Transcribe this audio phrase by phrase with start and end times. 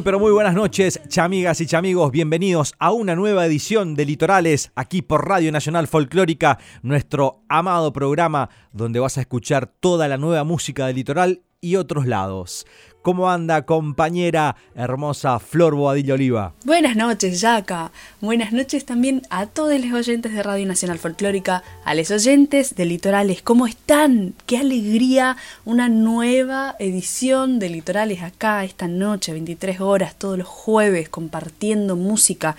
[0.00, 4.72] Muy pero muy buenas noches, chamigas y chamigos, bienvenidos a una nueva edición de Litorales
[4.74, 10.42] aquí por Radio Nacional Folclórica, nuestro amado programa donde vas a escuchar toda la nueva
[10.42, 12.66] música del litoral y otros lados.
[13.02, 16.52] ¿Cómo anda, compañera hermosa Flor Boadilla Oliva?
[16.66, 17.92] Buenas noches, Yaca.
[18.20, 22.84] Buenas noches también a todos los oyentes de Radio Nacional Folclórica, a los oyentes de
[22.84, 23.40] Litorales.
[23.40, 24.34] ¿Cómo están?
[24.44, 31.08] Qué alegría, una nueva edición de Litorales acá esta noche, 23 horas, todos los jueves,
[31.08, 32.54] compartiendo música.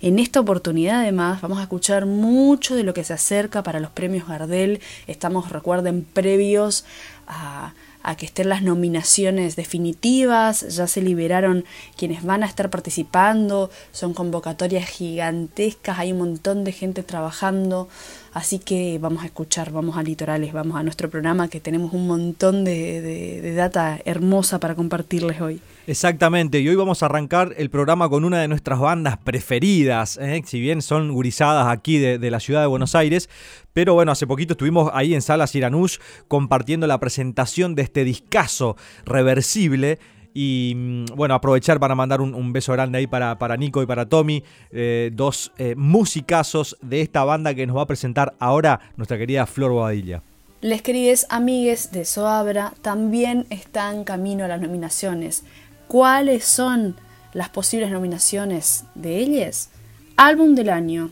[0.00, 3.90] En esta oportunidad, además, vamos a escuchar mucho de lo que se acerca para los
[3.90, 4.80] premios Gardel.
[5.06, 6.86] Estamos, recuerden, previos
[7.26, 11.64] a a que estén las nominaciones definitivas, ya se liberaron
[11.96, 17.88] quienes van a estar participando, son convocatorias gigantescas, hay un montón de gente trabajando,
[18.32, 22.06] así que vamos a escuchar, vamos a Litorales, vamos a nuestro programa que tenemos un
[22.06, 25.60] montón de, de, data hermosa para compartirles hoy.
[25.86, 30.42] Exactamente, y hoy vamos a arrancar el programa con una de nuestras bandas preferidas, ¿eh?
[30.46, 33.28] si bien son gurizadas aquí de, de, la ciudad de Buenos Aires,
[33.72, 38.76] pero bueno, hace poquito estuvimos ahí en Sala Siranús compartiendo la presentación de este discazo
[39.04, 39.98] reversible.
[40.34, 44.06] Y mm, bueno, aprovechar para mandar un, beso grande ahí para, para, Nico y para
[44.06, 49.18] Tommy, eh, dos eh, musicazos de esta banda que nos va a presentar ahora nuestra
[49.18, 50.22] querida Flor Bobadilla.
[50.60, 55.44] Les queridos amigues de Soabra también están camino a las nominaciones.
[55.88, 56.96] ¿Cuáles son
[57.32, 59.70] las posibles nominaciones de ellas?
[60.16, 61.10] Álbum del año,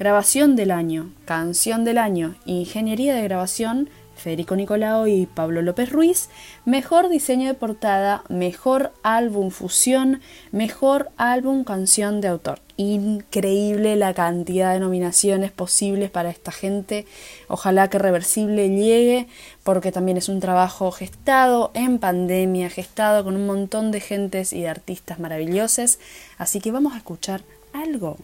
[0.00, 3.90] Grabación del año, Canción del año, Ingeniería de grabación,
[4.20, 6.28] Federico Nicolao y Pablo López Ruiz,
[6.64, 10.20] Mejor diseño de portada, Mejor álbum fusión,
[10.52, 12.60] Mejor álbum canción de autor.
[12.76, 17.06] Increíble la cantidad de nominaciones posibles para esta gente.
[17.48, 19.26] Ojalá que Reversible llegue
[19.64, 24.60] porque también es un trabajo gestado en pandemia, gestado con un montón de gentes y
[24.60, 25.98] de artistas maravillosos.
[26.38, 27.42] Así que vamos a escuchar
[27.72, 28.16] algo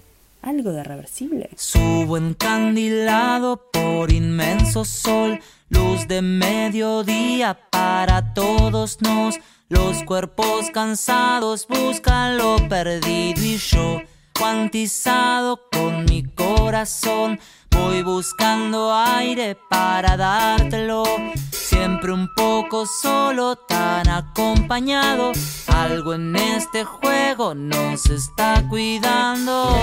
[0.47, 1.51] algo de reversible.
[1.57, 9.39] Subo encandilado por inmenso sol, luz de mediodía para todos nos.
[9.69, 14.01] Los cuerpos cansados buscan lo perdido y yo,
[14.33, 17.41] cuantizado con mi corazón,
[17.77, 21.05] Voy buscando aire para dártelo,
[21.51, 25.33] siempre un poco solo, tan acompañado.
[25.67, 29.77] Algo en este juego nos está cuidando.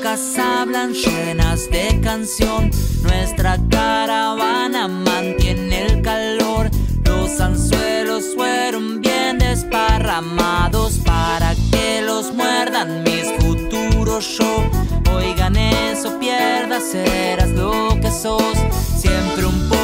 [0.00, 2.70] Bocas hablan llenas de canción,
[3.02, 6.70] nuestra caravana mantiene el calor.
[7.04, 14.70] Los anzuelos fueron bien desparramados para que los muerdan mis futuros yo.
[15.14, 18.56] Oigan eso, pierdas, serás lo que sos.
[18.96, 19.79] Siempre un poco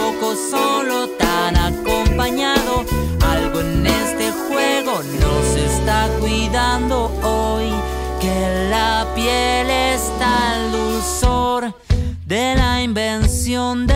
[12.27, 13.96] de la invención del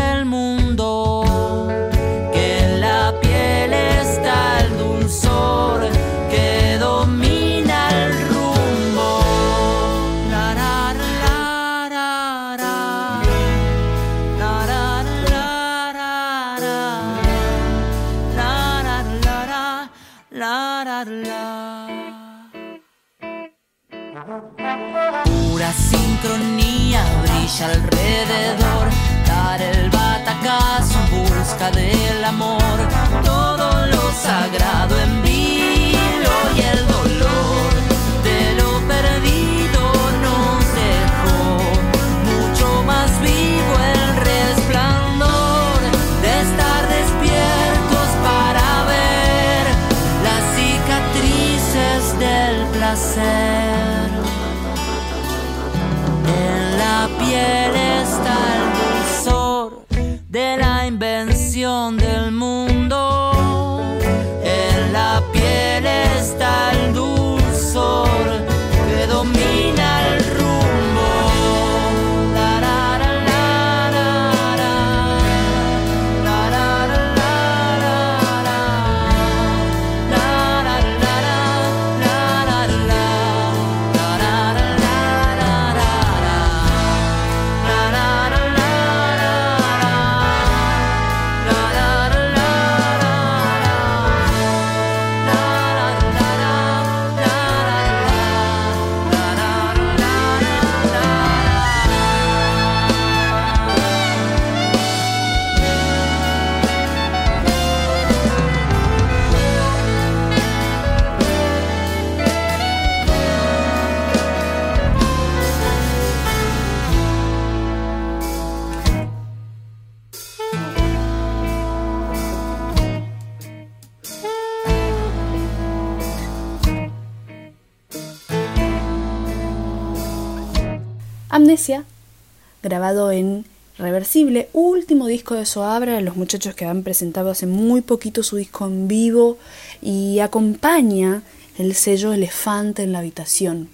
[132.70, 133.44] grabado en
[133.78, 138.64] Reversible, último disco de Soabra, los muchachos que han presentado hace muy poquito su disco
[138.64, 139.38] en vivo
[139.82, 141.24] y acompaña
[141.58, 143.70] el sello Elefante en la habitación.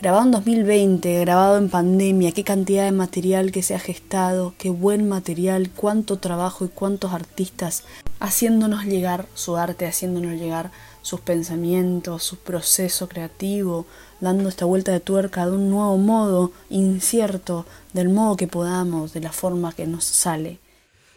[0.00, 4.68] Grabado en 2020, grabado en pandemia, qué cantidad de material que se ha gestado, qué
[4.68, 7.84] buen material, cuánto trabajo y cuántos artistas
[8.18, 10.72] haciéndonos llegar su arte, haciéndonos llegar
[11.02, 13.86] sus pensamientos, su proceso creativo,
[14.20, 19.20] dando esta vuelta de tuerca de un nuevo modo incierto, del modo que podamos, de
[19.20, 20.60] la forma que nos sale.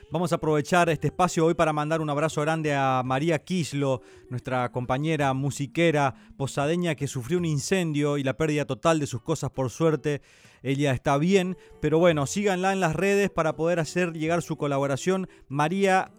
[0.09, 4.71] Vamos a aprovechar este espacio hoy para mandar un abrazo grande a María Quislo, nuestra
[4.71, 9.69] compañera musiquera posadeña que sufrió un incendio y la pérdida total de sus cosas por
[9.69, 10.21] suerte.
[10.63, 15.27] Ella está bien, pero bueno, síganla en las redes para poder hacer llegar su colaboración
[15.49, 16.15] María-Quislo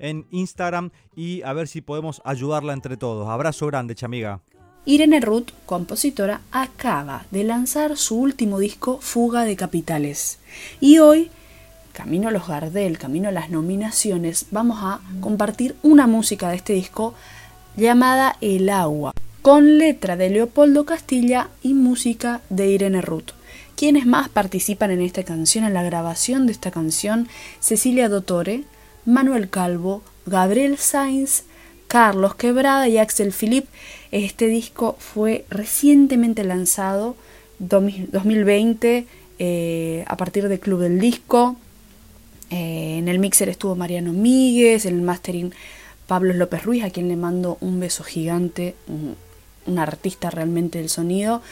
[0.00, 3.28] en Instagram y a ver si podemos ayudarla entre todos.
[3.28, 4.42] Abrazo grande, chamiga.
[4.84, 10.40] Irene Ruth, compositora, acaba de lanzar su último disco Fuga de Capitales.
[10.80, 11.30] Y hoy,
[11.92, 16.72] camino a los Gardel, camino a las nominaciones, vamos a compartir una música de este
[16.72, 17.14] disco
[17.76, 23.30] llamada El agua, con letra de Leopoldo Castilla y música de Irene Ruth.
[23.76, 27.28] Quienes más participan en esta canción, en la grabación de esta canción,
[27.60, 28.64] Cecilia Dottore,
[29.04, 31.44] Manuel Calvo, Gabriel Sainz,
[31.92, 33.66] Carlos Quebrada y Axel Philip.
[34.12, 37.16] Este disco fue recientemente lanzado,
[37.58, 39.06] 2020,
[39.38, 41.56] eh, a partir del Club del Disco.
[42.48, 45.52] Eh, en el mixer estuvo Mariano Míguez, en el mastering
[46.06, 51.42] Pablo López Ruiz, a quien le mando un beso gigante, un, artista realmente del sonido.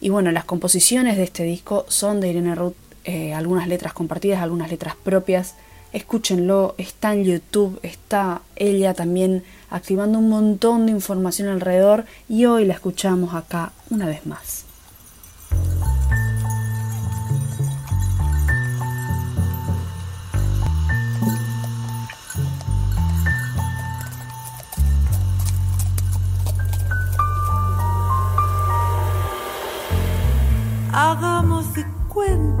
[0.00, 2.74] Y bueno, las composiciones de este disco son de Irene Ruth,
[3.04, 5.54] eh, algunas letras compartidas, algunas letras propias
[5.92, 12.64] escúchenlo, está en YouTube, está ella también activando un montón de información alrededor y hoy
[12.64, 14.64] la escuchamos acá una vez más.
[30.92, 32.55] Hagamos de cuenta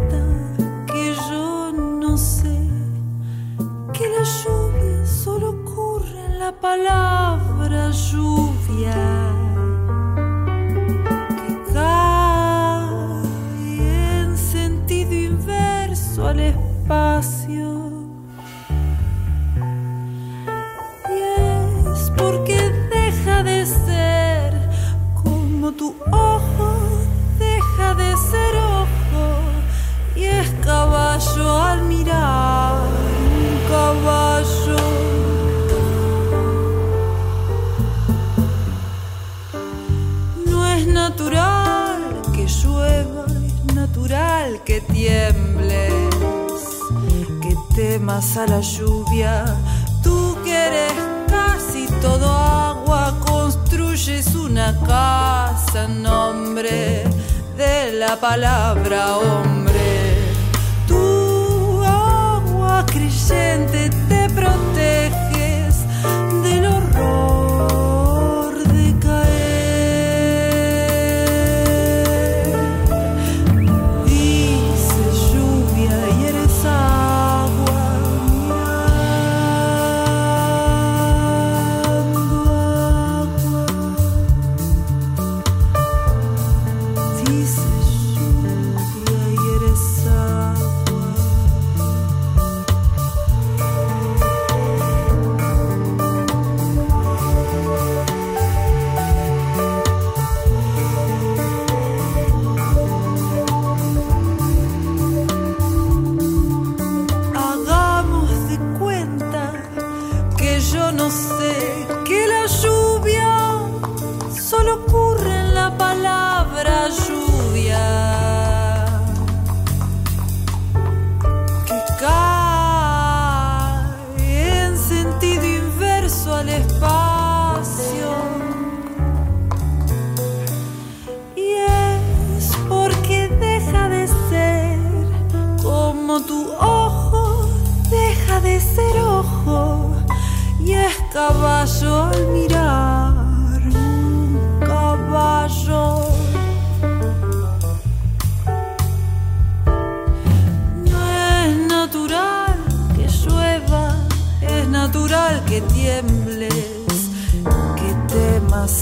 [6.46, 9.02] la palabra lluvia.
[11.38, 12.90] Que cae
[14.20, 17.68] en sentido inverso al espacio.
[21.14, 21.18] Y
[21.90, 22.58] es porque
[22.94, 24.52] deja de ser
[25.22, 26.70] como tu ojo
[27.38, 28.52] deja de ser
[28.84, 29.24] ojo
[30.14, 32.76] y es caballo al mirar
[33.68, 34.95] caballo.
[41.26, 45.92] Natural que llueva, es natural que tiembles,
[47.42, 49.44] que temas a la lluvia.
[50.04, 50.92] Tú que eres
[51.28, 57.04] casi todo agua, construyes una casa en nombre
[57.56, 59.96] de la palabra hombre
[62.96, 64.05] creyente te proteges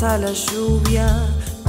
[0.04, 1.06] a la lluvia.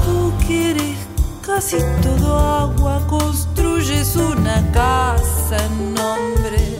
[0.04, 0.98] Tú que eres
[1.46, 6.80] casi todo agua, construyes una casa en nombre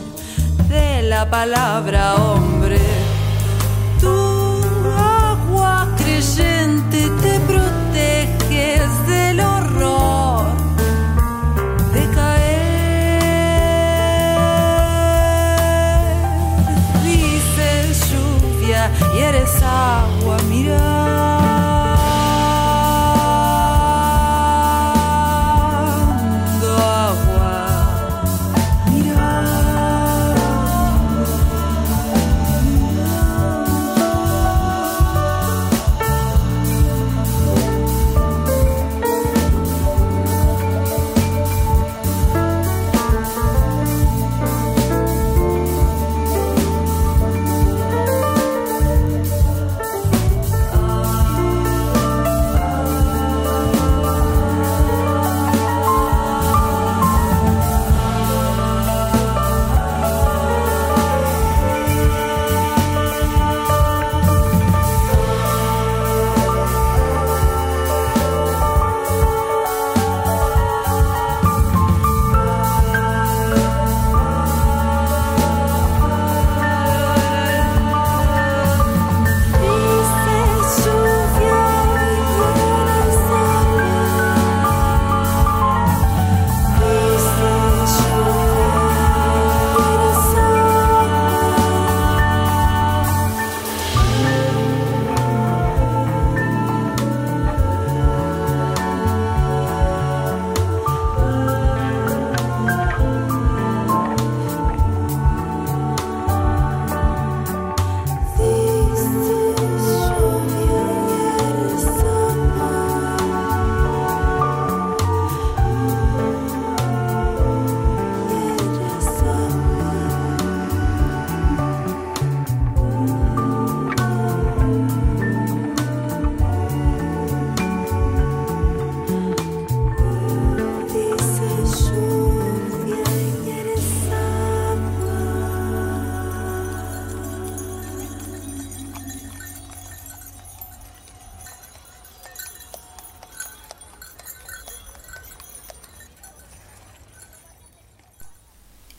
[0.68, 2.55] de la palabra hombre.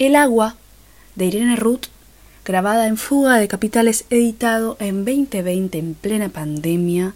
[0.08, 0.56] El agua,
[1.16, 1.88] de Irene Ruth,
[2.46, 7.14] grabada en Fuga de Capitales, editado en 2020 en plena pandemia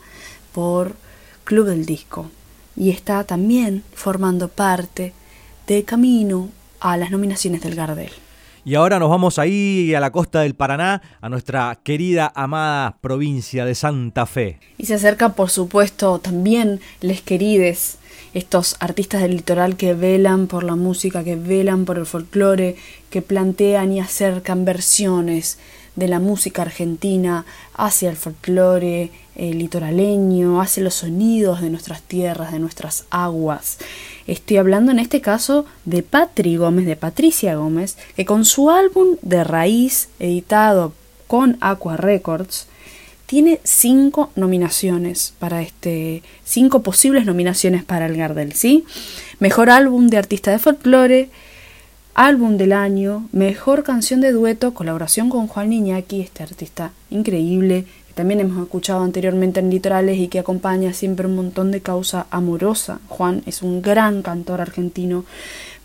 [0.51, 0.97] por
[1.45, 2.29] Club del Disco.
[2.75, 5.13] Y está también formando parte
[5.67, 6.49] de camino
[6.81, 8.11] a las nominaciones del Gardel.
[8.65, 13.63] Y ahora nos vamos ahí a la costa del Paraná, a nuestra querida, amada provincia
[13.63, 14.59] de Santa Fe.
[14.77, 17.99] Y se acerca, por supuesto, también les querides,
[18.33, 22.75] estos artistas del litoral que velan por la música, que velan por el folclore,
[23.09, 25.57] que plantean y acercan versiones
[25.95, 32.51] de la música argentina hacia el folclore eh, litoraleño, hacia los sonidos de nuestras tierras,
[32.51, 33.77] de nuestras aguas.
[34.27, 39.17] Estoy hablando en este caso de Patri Gómez, de Patricia Gómez, que con su álbum
[39.21, 40.93] de raíz, editado
[41.27, 42.67] con Aqua Records,
[43.31, 48.83] tiene cinco nominaciones para este, cinco posibles nominaciones para el Gardel, ¿sí?
[49.39, 51.29] Mejor álbum de artista de folclore,
[52.13, 58.13] álbum del año, mejor canción de dueto, colaboración con Juan Iñaki, este artista increíble, que
[58.15, 62.99] también hemos escuchado anteriormente en Litorales y que acompaña siempre un montón de causa amorosa.
[63.07, 65.23] Juan es un gran cantor argentino.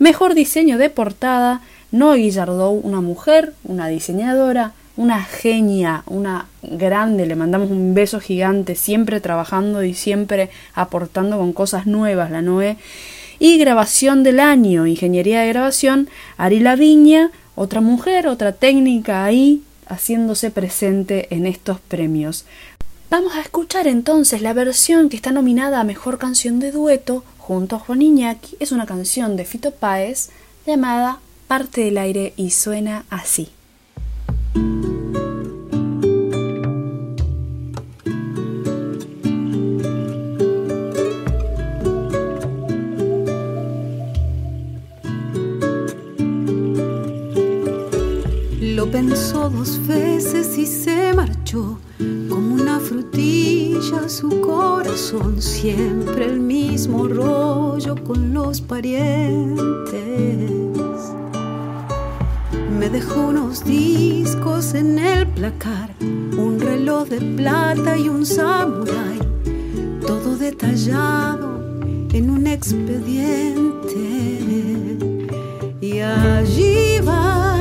[0.00, 1.60] Mejor diseño de portada,
[1.92, 8.74] Noé Guillardou, una mujer, una diseñadora, una genia, una grande, le mandamos un beso gigante,
[8.74, 12.76] siempre trabajando y siempre aportando con cosas nuevas, la Noé.
[13.38, 20.50] Y grabación del año, ingeniería de grabación, Ari Viña, otra mujer, otra técnica ahí, haciéndose
[20.50, 22.46] presente en estos premios.
[23.10, 27.76] Vamos a escuchar entonces la versión que está nominada a Mejor Canción de Dueto junto
[27.76, 28.56] a Juan Iñaki.
[28.58, 30.30] Es una canción de Fito Páez
[30.66, 33.50] llamada Parte del Aire y suena así.
[48.76, 51.78] Lo pensó dos veces y se marchó
[52.28, 59.56] como una frutilla su corazón, siempre el mismo rollo con los parientes.
[62.78, 69.18] Me dejó unos discos en el placar, un reloj de plata y un samurái,
[70.06, 71.80] todo detallado
[72.12, 73.96] en un expediente.
[75.80, 77.58] Y allí va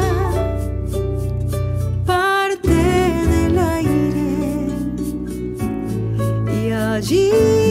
[2.05, 4.67] parte del aire.
[6.61, 7.64] Y allí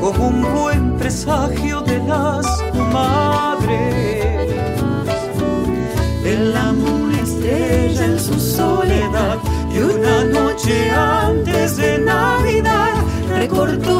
[0.00, 2.46] como un buen presagio de las
[2.92, 4.24] madres.
[6.24, 9.38] El amor estrella en su soledad
[9.74, 12.94] y una noche antes de Navidad
[13.28, 13.93] recortó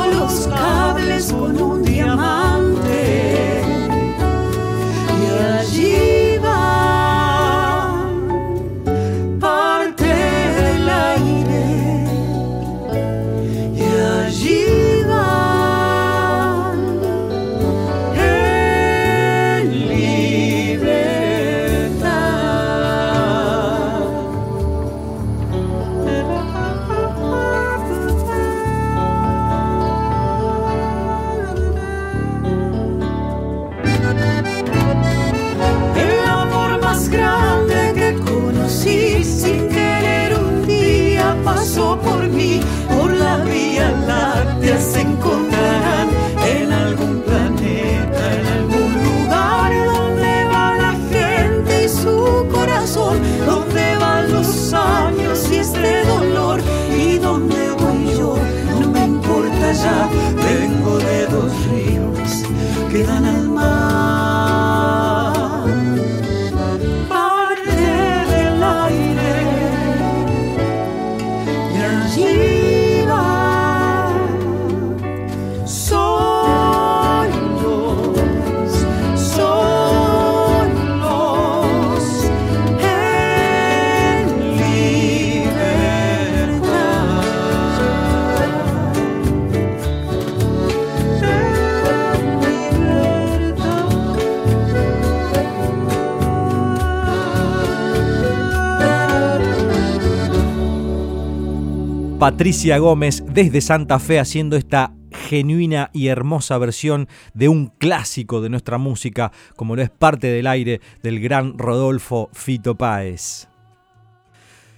[102.24, 104.94] Patricia Gómez desde Santa Fe haciendo esta
[105.28, 110.46] genuina y hermosa versión de un clásico de nuestra música, como lo es parte del
[110.46, 113.46] aire del gran Rodolfo Fito Páez.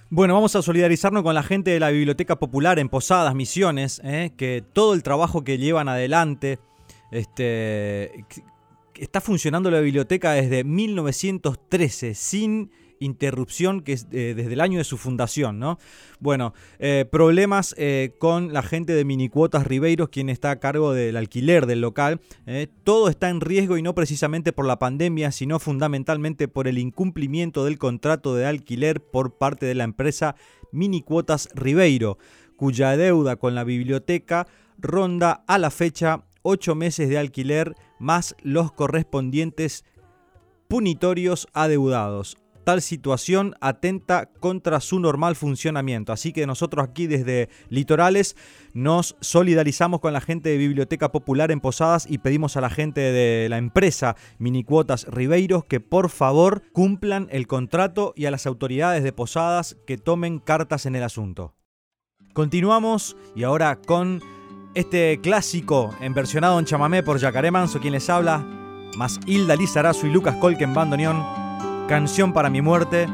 [0.09, 4.33] Bueno, vamos a solidarizarnos con la gente de la Biblioteca Popular en Posadas, Misiones, ¿eh?
[4.35, 6.59] que todo el trabajo que llevan adelante,
[7.11, 8.25] este,
[8.95, 14.83] está funcionando la biblioteca desde 1913, sin interrupción que es eh, desde el año de
[14.83, 15.77] su fundación, ¿no?
[16.19, 21.17] Bueno, eh, problemas eh, con la gente de Minicuotas Ribeiros, quien está a cargo del
[21.17, 22.19] alquiler del local.
[22.83, 27.65] todo está en riesgo y no precisamente por la pandemia, sino fundamentalmente por el incumplimiento
[27.65, 30.35] del contrato de alquiler por parte de la empresa
[30.71, 32.17] Minicuotas Ribeiro,
[32.55, 34.47] cuya deuda con la biblioteca
[34.79, 39.83] ronda a la fecha ocho meses de alquiler más los correspondientes
[40.67, 46.11] punitorios adeudados tal situación atenta contra su normal funcionamiento.
[46.11, 48.35] Así que nosotros aquí desde Litorales
[48.73, 52.99] nos solidarizamos con la gente de Biblioteca Popular en Posadas y pedimos a la gente
[52.99, 59.01] de la empresa Minicuotas Ribeiros que por favor cumplan el contrato y a las autoridades
[59.01, 61.55] de Posadas que tomen cartas en el asunto.
[62.33, 64.21] Continuamos y ahora con
[64.75, 68.45] este clásico en versionado en chamamé por Yacaré Manso, quien les habla,
[68.97, 71.46] más Hilda Lizarazo y Lucas Colken Bandoneón
[71.87, 73.07] Canción para mi muerte.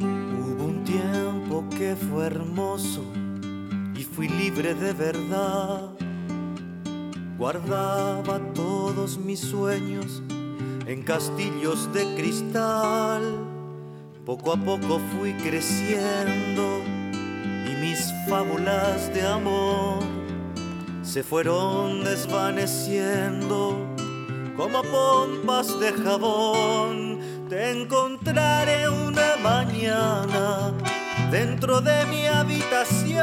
[0.00, 3.04] Hubo un tiempo que fue hermoso
[3.96, 5.90] y fui libre de verdad.
[7.38, 10.24] Guardaba todos mis sueños
[10.88, 13.22] en castillos de cristal.
[14.26, 16.80] Poco a poco fui creciendo
[17.70, 20.02] y mis fábulas de amor
[21.02, 23.91] se fueron desvaneciendo
[24.62, 27.18] como pompas de jabón.
[27.48, 30.72] Te encontraré una mañana
[31.32, 33.18] dentro de mi habitación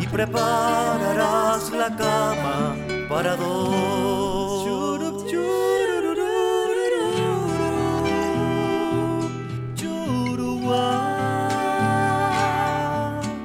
[0.00, 2.76] y prepararás la cama
[3.10, 4.64] para dos.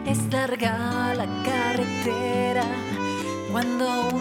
[0.05, 2.65] Es larga la carretera
[3.51, 4.18] Cuando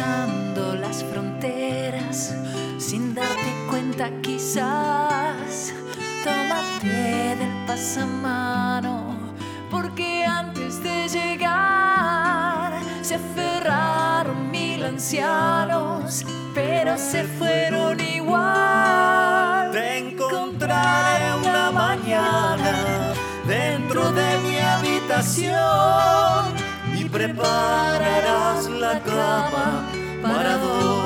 [0.00, 2.34] cruzando las fronteras
[2.78, 5.74] sin darte cuenta quizás.
[6.24, 9.16] Tómate del pasamano,
[9.70, 19.70] porque antes de llegar se aferraron mil ancianos, pero se fueron igual.
[19.72, 23.12] Te encontraré una mañana
[23.46, 26.59] dentro de mi habitación
[27.10, 29.86] prepararás la cama
[30.22, 30.99] para dos.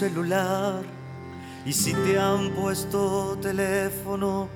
[0.00, 0.82] Celular
[1.66, 4.48] y si te han puesto teléfono,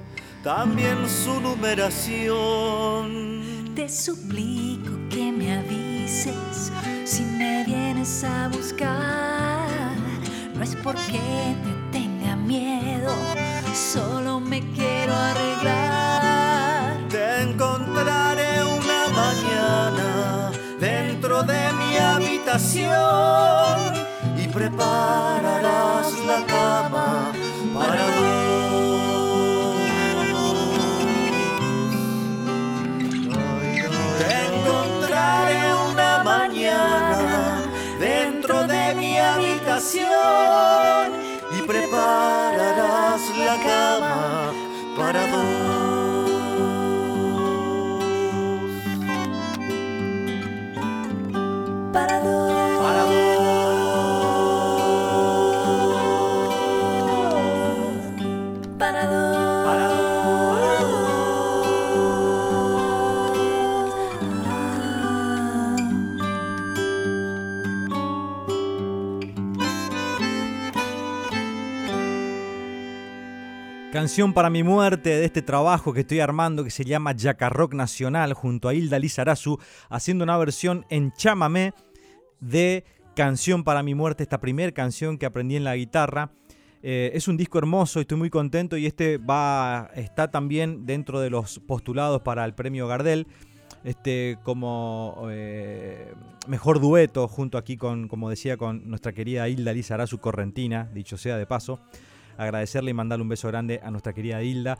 [0.43, 3.75] también su numeración.
[3.77, 6.73] Te suplico que me avises
[7.05, 9.69] si me vienes a buscar.
[10.55, 11.21] No es porque
[11.65, 13.15] te tenga miedo,
[13.75, 17.07] solo me quiero arreglar.
[17.11, 24.04] Te encontraré una mañana dentro de mi habitación
[24.55, 27.33] prepararás la cama
[27.75, 28.55] para dos.
[34.21, 37.63] Te encontraré una mañana
[37.99, 40.13] dentro de mi habitación
[41.59, 43.84] y prepararás la cama
[74.05, 78.35] Canción para mi muerte de este trabajo que estoy armando que se llama Yacarrock Nacional
[78.35, 81.73] junto a Hilda Lizarazu haciendo una versión en chamamé
[82.39, 82.85] de
[83.17, 86.33] Canción para mi muerte, esta primer canción que aprendí en la guitarra.
[86.83, 91.31] Eh, es un disco hermoso, estoy muy contento y este va está también dentro de
[91.31, 93.27] los postulados para el premio Gardel.
[93.85, 96.13] Este, como eh,
[96.47, 101.39] mejor dueto junto aquí con, como decía, con nuestra querida Hilda Lizarazu Correntina, dicho sea
[101.39, 101.81] de paso
[102.37, 104.79] agradecerle y mandarle un beso grande a nuestra querida Hilda,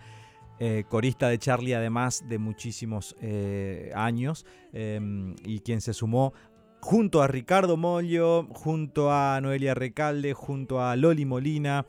[0.59, 5.01] eh, corista de Charlie además de muchísimos eh, años eh,
[5.45, 6.33] y quien se sumó
[6.81, 11.87] junto a Ricardo Mollo, junto a Noelia Recalde, junto a Loli Molina,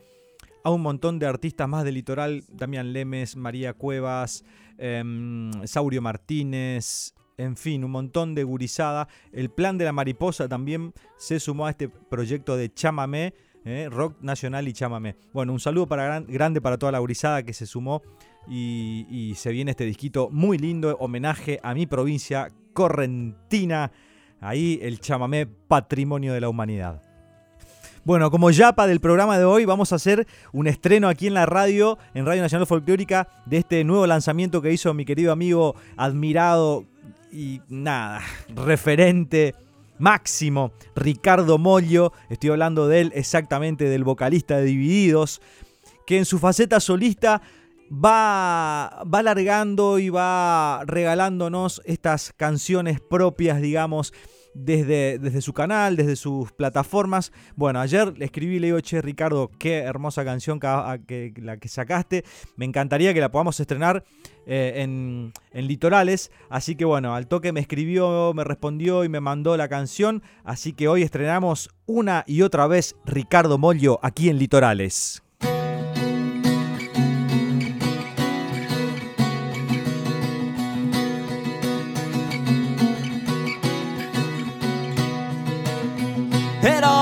[0.63, 4.45] a un montón de artistas más del litoral, Damián Lemes, María Cuevas,
[4.78, 9.10] em, Saurio Martínez, en fin, un montón de gurizada.
[9.34, 13.34] El plan de la mariposa también se sumó a este proyecto de Chamamé,
[13.65, 15.15] eh, rock nacional y chamamé.
[15.34, 18.01] Bueno, un saludo para gran- grande para toda la gurizada que se sumó
[18.47, 23.91] y, y se viene este disquito muy lindo, homenaje a mi provincia, Correntina.
[24.39, 27.01] Ahí el chamamé, patrimonio de la humanidad.
[28.04, 31.47] Bueno, como yapa del programa de hoy, vamos a hacer un estreno aquí en la
[31.47, 36.86] radio, en Radio Nacional Folclórica, de este nuevo lanzamiento que hizo mi querido amigo, admirado
[37.32, 38.21] y nada,
[38.54, 39.56] referente
[39.97, 42.13] máximo, Ricardo Mollo.
[42.29, 45.41] Estoy hablando de él exactamente, del vocalista de Divididos,
[46.05, 47.41] que en su faceta solista
[47.91, 54.13] va, va alargando y va regalándonos estas canciones propias, digamos,
[54.55, 57.31] desde, desde su canal, desde sus plataformas.
[57.55, 61.57] Bueno, ayer le escribí le digo, che, Ricardo, qué hermosa canción que, a- que- la
[61.57, 62.23] que sacaste.
[62.55, 64.03] Me encantaría que la podamos estrenar
[64.47, 66.31] eh, en, en Litorales.
[66.49, 70.23] Así que bueno, al toque me escribió, me respondió y me mandó la canción.
[70.45, 75.21] Así que hoy estrenamos una y otra vez Ricardo Mollo aquí en Litorales.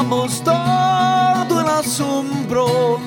[0.03, 2.99] Éramos todo el asombro,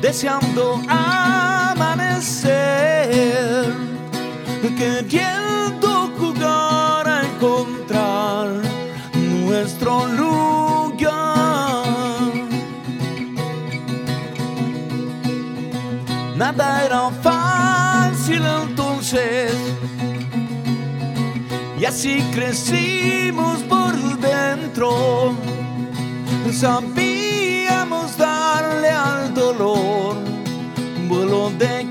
[0.00, 2.54] deseando amanecer,
[4.78, 8.62] queriendo jugar a encontrar
[9.16, 11.10] nuestro lugar.
[16.36, 19.50] Nada era fácil entonces.
[21.80, 25.34] Y así crecimos por dentro.
[26.52, 30.16] Sabíamos darle al dolor
[31.08, 31.89] vuelo de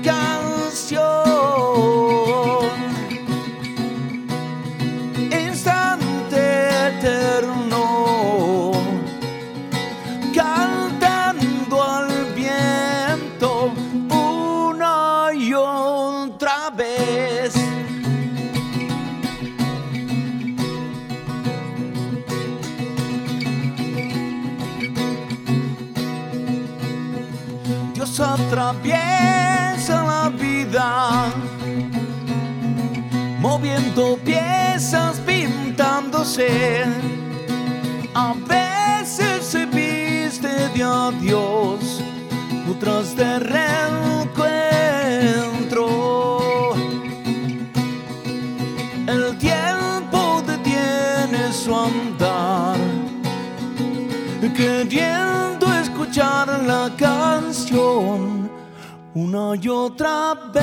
[38.14, 42.00] A veces se viste de adiós,
[42.70, 44.30] otras de reencuentro.
[49.06, 52.78] El tiempo detiene su andar
[54.60, 58.50] queriendo escuchar la canción
[59.14, 60.60] una y otra vez,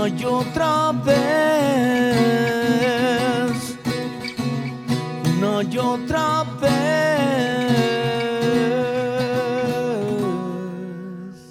[0.00, 1.12] una y otra vez,
[5.36, 7.59] una y otra vez.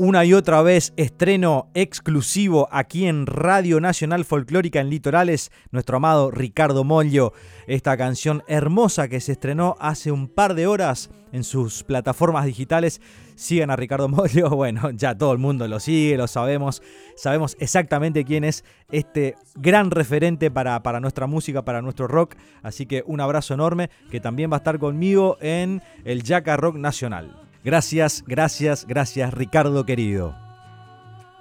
[0.10, 6.32] Una y otra vez estreno exclusivo aquí en Radio Nacional Folclórica en Litorales, nuestro amado
[6.32, 7.32] Ricardo Mollo.
[7.68, 13.02] Esta canción hermosa que se estrenó hace un par de horas en sus plataformas digitales.
[13.36, 16.82] Sigan a Ricardo Mollo, bueno, ya todo el mundo lo sigue, lo sabemos.
[17.16, 22.34] Sabemos exactamente quién es este gran referente para, para nuestra música, para nuestro rock.
[22.64, 26.78] Así que un abrazo enorme que también va a estar conmigo en el Jaca Rock
[26.78, 27.49] Nacional.
[27.64, 30.36] Gracias, gracias, gracias Ricardo querido.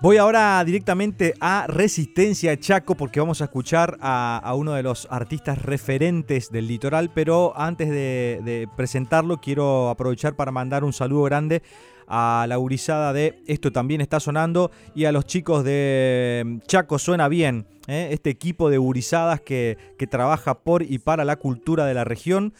[0.00, 5.60] Voy ahora directamente a Resistencia Chaco porque vamos a escuchar a, uno de los artistas
[5.60, 11.62] referentes del litoral, pero antes de, presentarlo quiero aprovechar para mandar un saludo grande
[12.06, 17.26] a la gurizada de Esto también está sonando y a los chicos de Chaco Suena
[17.26, 18.10] Bien, ¿eh?
[18.12, 19.76] este equipo de gurizadas que
[20.08, 22.54] trabaja por y para la cultura de la región.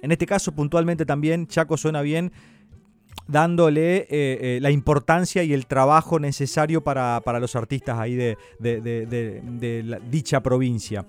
[0.00, 2.30] En este caso puntualmente también Chaco Suena Bien
[3.26, 8.36] dándole eh, eh, la importancia y el trabajo necesario para, para los artistas ahí de,
[8.58, 11.06] de, de, dicha provincia.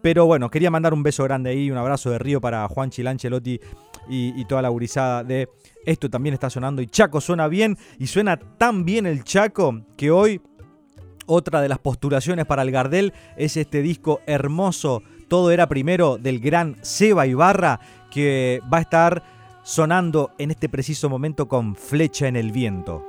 [0.00, 3.60] Pero bueno, quería mandar un beso grande ahí, un abrazo de río para Juan Chilanchelotti
[4.08, 5.48] y, y toda la gurizada de
[5.84, 10.10] esto también está sonando y Chaco suena bien y suena tan bien el Chaco que
[10.10, 10.40] hoy
[11.26, 16.40] otra de las postulaciones para el Gardel es este disco hermoso, todo era primero del
[16.40, 19.37] gran Seba Ibarra que va a estar
[19.68, 23.04] sonando en este preciso momento con Flecha en el Viento.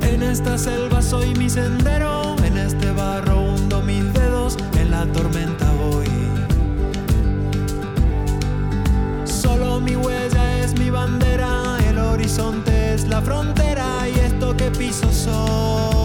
[0.00, 2.25] En esta selva soy mi sendero,
[13.26, 15.95] frontera y esto que piso soy.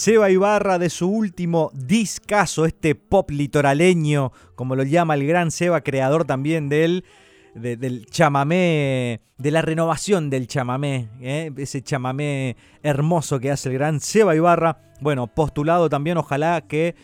[0.00, 5.82] Seba Ibarra de su último discazo, este pop litoraleño, como lo llama el gran Seba,
[5.82, 7.04] creador también de él,
[7.54, 11.52] del chamamé, de la renovación del chamamé, ¿eh?
[11.54, 14.78] ese chamamé hermoso que hace el gran Seba Ibarra.
[15.02, 16.94] Bueno, postulado también, ojalá que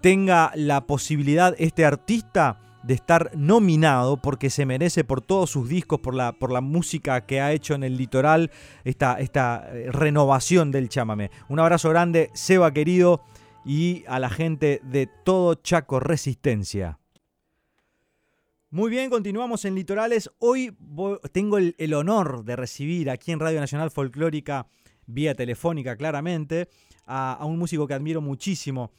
[0.00, 6.00] tenga la posibilidad este artista de estar nominado porque se merece por todos sus discos,
[6.00, 8.50] por la, por la música que ha hecho en el litoral,
[8.84, 11.30] esta, esta eh, renovación del chamamé.
[11.48, 13.22] Un abrazo grande, Seba querido,
[13.64, 16.98] y a la gente de todo Chaco Resistencia.
[18.70, 20.30] Muy bien, continuamos en Litorales.
[20.40, 20.76] Hoy
[21.32, 24.66] tengo el, honor de recibir aquí en Radio Nacional Folclórica,
[25.06, 26.68] vía telefónica claramente,
[27.06, 28.90] a un músico que admiro muchísimo,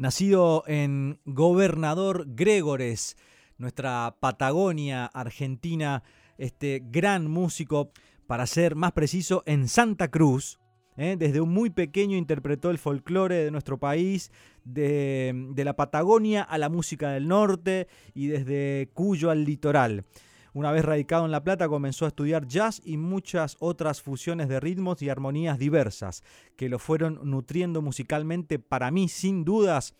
[0.00, 3.18] nacido en Gobernador Gregores,
[3.58, 6.02] nuestra Patagonia argentina,
[6.38, 7.90] este gran músico,
[8.26, 10.58] para ser más preciso, en Santa Cruz.
[10.96, 11.16] ¿eh?
[11.18, 14.32] Desde un muy pequeño interpretó el folclore de nuestro país,
[14.64, 20.06] de, de la Patagonia a la música del norte y desde Cuyo al litoral.
[20.52, 24.58] Una vez radicado en La Plata comenzó a estudiar jazz y muchas otras fusiones de
[24.58, 26.24] ritmos y armonías diversas
[26.56, 28.58] que lo fueron nutriendo musicalmente.
[28.58, 29.94] Para mí, sin dudas,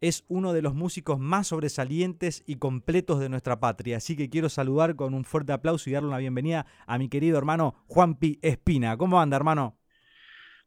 [0.00, 3.98] es uno de los músicos más sobresalientes y completos de nuestra patria.
[3.98, 7.38] Así que quiero saludar con un fuerte aplauso y darle una bienvenida a mi querido
[7.38, 8.96] hermano Juanpi Espina.
[8.96, 9.78] ¿Cómo anda, hermano?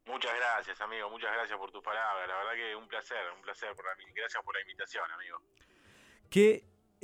[0.06, 1.10] Muchas gracias, amigo.
[1.10, 2.26] Muchas gracias por tus palabras.
[2.30, 3.76] La verdad que un placer, un placer.
[3.76, 5.42] Por la, gracias por la invitación, amigo.
[6.30, 6.64] Qué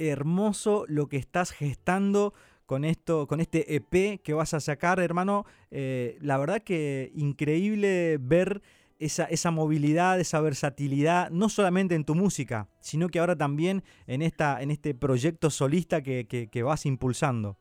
[0.10, 2.34] hermoso lo que estás gestando
[2.66, 5.46] con esto, con este EP que vas a sacar, hermano.
[5.72, 8.62] Eh, la verdad que increíble ver
[8.98, 14.22] esa, esa, movilidad, esa versatilidad, no solamente en tu música, sino que ahora también en,
[14.22, 17.58] esta, en este proyecto solista que, que, vas impulsando.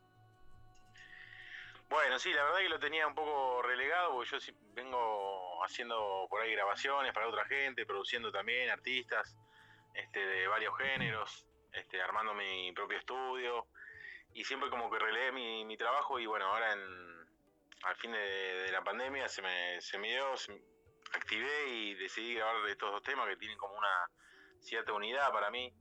[1.88, 4.38] Bueno, sí, la verdad que lo tenía un poco relegado, porque yo
[4.74, 9.34] vengo haciendo por ahí grabaciones para otra gente, produciendo también artistas
[9.94, 13.66] este, de varios géneros, este, armando mi propio estudio
[14.32, 16.80] y siempre como que releé mi, trabajo y bueno, ahora en,
[17.84, 20.34] al fin de, la pandemia se me, se me dio,
[21.12, 24.10] activé y decidí grabar estos dos temas que tienen como una
[24.60, 25.72] cierta unidad para mí.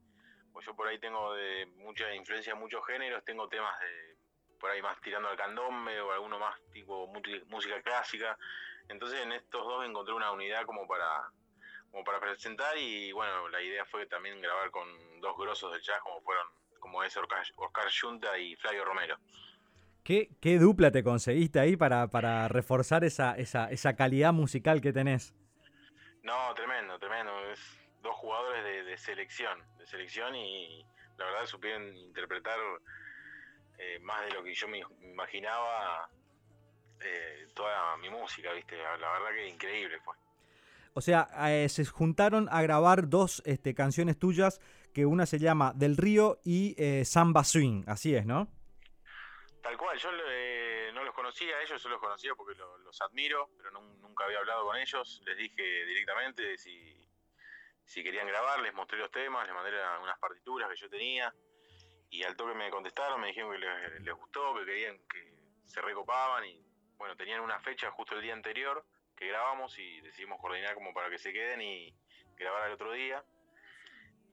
[0.52, 4.18] Pues yo por ahí tengo de mucha influencia en muchos géneros, tengo temas de
[4.60, 7.08] por ahí más tirando al candombe o alguno más tipo
[7.48, 8.38] música clásica.
[8.90, 11.32] Entonces en estos dos encontré una unidad como para
[11.92, 14.88] como para presentar y bueno, la idea fue también grabar con
[15.22, 16.48] dos grosos del jazz como fueron,
[16.80, 19.18] como es Oscar, Oscar Junta y Flavio Romero.
[20.04, 24.92] ¿Qué, ¿Qué, dupla te conseguiste ahí para, para reforzar esa, esa, esa, calidad musical que
[24.92, 25.36] tenés?
[26.24, 27.32] No, tremendo, tremendo.
[27.52, 27.60] Es
[28.02, 30.84] dos jugadores de, selección, de selección y
[31.18, 32.58] la verdad supieron interpretar
[33.78, 36.10] eh, más de lo que yo me imaginaba
[37.02, 38.78] eh, toda mi música, ¿viste?
[38.78, 40.16] La verdad que increíble fue.
[40.94, 44.60] O sea, eh, se juntaron a grabar dos este, canciones tuyas,
[44.94, 48.48] que una se llama Del Río y eh, Samba Swing, así es, ¿no?
[49.62, 53.50] Tal cual, yo eh, no los conocía a ellos, solo los conocía porque los admiro,
[53.58, 55.22] pero nunca había hablado con ellos.
[55.26, 57.08] Les dije directamente si,
[57.86, 59.72] si querían grabar, les mostré los temas, les mandé
[60.02, 61.34] unas partituras que yo tenía
[62.10, 65.34] y al toque me contestaron, me dijeron que les gustó, que querían que
[65.66, 66.66] se recopaban y
[66.98, 68.84] bueno, tenían una fecha justo el día anterior
[69.20, 71.94] que grabamos y decidimos coordinar como para que se queden y
[72.38, 73.22] grabar al otro día.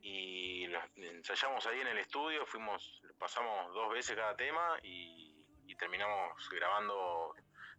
[0.00, 0.64] Y
[0.96, 5.34] ensayamos ahí en el estudio, fuimos, pasamos dos veces cada tema y,
[5.76, 7.34] terminamos grabando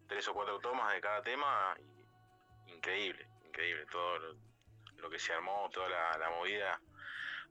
[0.05, 1.75] tres o cuatro tomas de cada tema.
[2.67, 4.19] increíble, increíble todo
[4.97, 6.79] lo, que se armó, toda la, movida,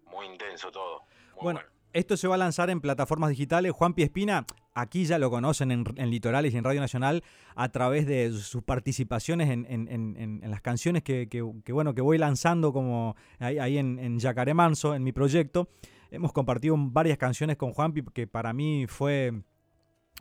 [0.04, 1.04] muy intenso todo.
[1.40, 1.60] bueno,
[1.92, 3.72] esto se va a lanzar en plataformas digitales.
[3.72, 4.44] Juan Piespina,
[4.76, 7.24] aquí ya lo conocen en, Litorales y en Radio Nacional
[7.54, 11.26] a través de sus participaciones en, las canciones que,
[11.72, 15.68] bueno, que voy lanzando como ahí, en, Yacaré Manso, en mi proyecto.
[16.10, 19.32] Hemos compartido varias canciones con Juanpi que para mí fue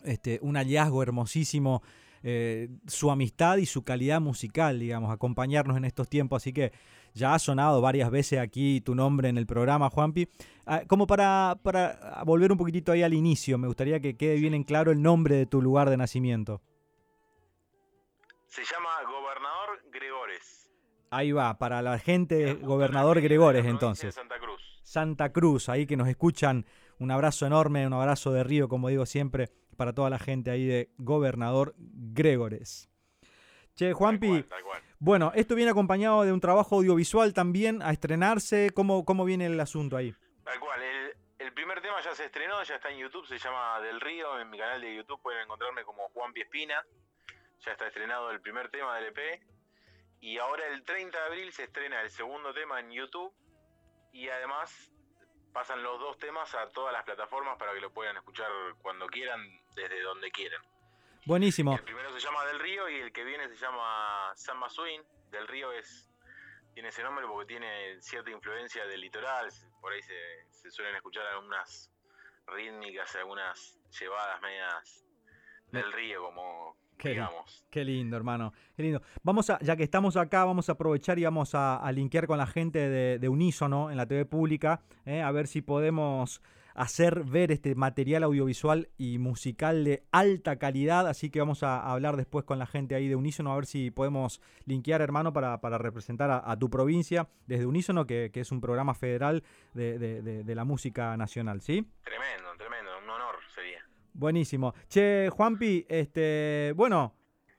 [0.04, 1.84] este, un hallazgo hermosísimo.
[2.28, 6.42] Eh, su amistad y su calidad musical, digamos, acompañarnos en estos tiempos.
[6.42, 6.72] Así que
[7.16, 10.28] ya ha sonado varias veces aquí tu nombre en el programa, Juanpi.
[10.66, 14.54] Ah, como para, para volver un poquitito ahí al inicio, me gustaría que quede bien
[14.54, 16.62] en claro el nombre de tu lugar de nacimiento.
[18.48, 20.70] Se llama Gobernador Gregores.
[21.10, 24.14] Ahí va, para la gente, Gobernador Gregores entonces.
[24.14, 24.82] Santa Cruz.
[24.84, 26.66] Santa Cruz, ahí que nos escuchan.
[27.00, 30.66] Un abrazo enorme, un abrazo de río, como digo siempre, para toda la gente ahí
[30.66, 32.90] de Gobernador Gregores.
[33.76, 34.46] Che, Juanpi,
[35.00, 38.70] bueno, esto viene acompañado de un trabajo audiovisual también a estrenarse.
[38.74, 40.16] ¿Cómo, cómo viene el asunto ahí?
[40.44, 44.00] Tal cual, el, primer tema ya se estrenó, ya está en YouTube, se llama Del
[44.00, 46.86] Río, en mi canal de YouTube pueden encontrarme como Juan Espina,
[47.60, 49.42] ya está estrenado el primer tema del EP
[50.20, 53.34] Y ahora el 30 de abril se estrena el segundo tema en YouTube
[54.12, 54.92] y además
[55.54, 58.50] pasan los dos temas a todas las plataformas para que lo puedan escuchar
[58.82, 59.42] cuando quieran,
[59.76, 60.62] desde donde quieran.
[61.26, 61.74] Buenísimo.
[61.74, 65.00] El primero se llama Del Río y el que viene se llama Samba Swing.
[65.32, 66.12] Del Río es
[66.74, 69.48] tiene ese nombre porque tiene cierta influencia del litoral.
[69.80, 70.14] Por ahí se,
[70.50, 71.90] se suelen escuchar algunas
[72.48, 75.06] rítmicas, algunas llevadas medias
[75.72, 77.66] del río, como Qué, digamos.
[77.72, 78.54] qué lindo, hermano.
[78.76, 79.02] Qué lindo.
[79.24, 82.38] Vamos a, ya que estamos acá, vamos a aprovechar y vamos a, a linkear con
[82.38, 86.42] la gente de, de Unísono en la TV pública, eh, a ver si podemos
[86.76, 91.08] hacer ver este material audiovisual y musical de alta calidad.
[91.08, 93.90] Así que vamos a hablar después con la gente ahí de Unísono, a ver si
[93.92, 98.52] podemos linkear, hermano, para, para representar a, a tu provincia desde Unísono, que, que es
[98.52, 101.88] un programa federal de, de- de- de la música nacional, ¿sí?
[102.04, 103.80] Tremendo, tremendo, un honor sería.
[104.14, 104.74] Buenísimo.
[104.88, 107.16] Che, Juanpi, este, bueno,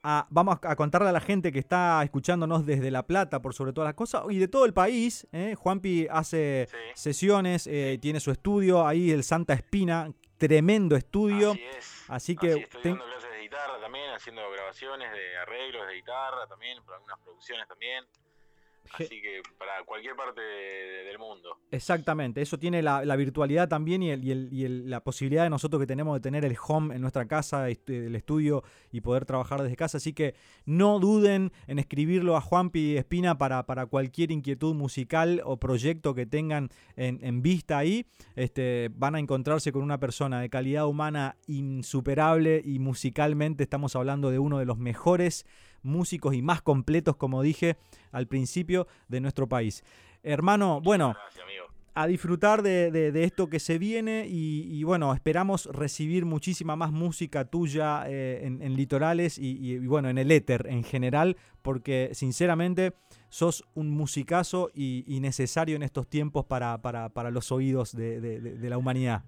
[0.09, 3.73] a- vamos a contarle a la gente que está escuchándonos desde La Plata, por sobre
[3.73, 5.27] todas las cosas, y de todo el país.
[5.33, 5.55] ¿eh?
[5.59, 6.77] Juanpi hace Sí.
[6.95, 11.53] sesiones, eh, tiene su estudio ahí, el Santa Espina, tremendo estudio.
[11.53, 12.05] Así es.
[12.09, 16.47] Así que estoy ten- dando clases de guitarra también, haciendo grabaciones de arreglos de guitarra
[16.47, 18.05] también, algunas producciones también.
[18.95, 21.59] Así que para cualquier parte de- del mundo.
[21.71, 25.45] Exactamente, eso tiene la, la virtualidad también y, el- y el- y el- la posibilidad
[25.45, 28.63] de nosotros que tenemos de tener el home en nuestra casa, est- el estudio
[28.93, 29.99] y poder trabajar desde casa.
[29.99, 30.35] Así que
[30.65, 36.27] no duden en escribirlo a Juanpi Espina para, para cualquier inquietud musical o proyecto que
[36.27, 38.07] tengan en, en vista ahí.
[38.35, 44.31] Este, van a encontrarse con una persona de calidad humana insuperable y musicalmente estamos hablando
[44.31, 45.47] de uno de los mejores
[45.87, 47.77] músicos y más completos, como dije
[48.13, 49.83] al principio, de nuestro país.
[50.23, 51.65] Hermano, bueno, Gracias, amigo.
[51.95, 56.77] a disfrutar de, de- de esto que se viene y, y bueno, esperamos recibir muchísima
[56.77, 60.83] más música tuya eh, en, en litorales y, y- y bueno, en el éter en
[60.85, 62.93] general, porque sinceramente
[63.29, 68.79] sos un musicazo y, necesario en estos tiempos para, para- para los oídos de la
[68.79, 69.23] humanidad.